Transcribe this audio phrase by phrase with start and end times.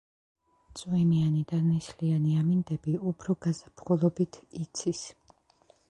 [0.79, 5.09] წვიმიანი და ნისლიანი ამინდები უფრო გაზაფხულობით იცის.